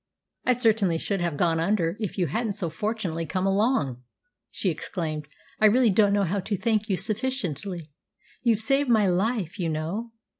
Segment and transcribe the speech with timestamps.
[0.45, 4.01] "I certainly should have gone under if you hadn't so fortunately come along!"
[4.49, 5.27] she exclaimed.
[5.59, 7.91] "I really don't know how to thank you sufficiently.
[8.41, 10.11] You've actually saved my life, you know!